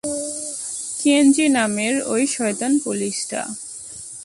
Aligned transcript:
কেনজি 0.99 1.45
নামের 1.49 1.95
ঐ 2.05 2.15
শয়তান 2.27 2.71
পুলিশটা। 2.83 3.41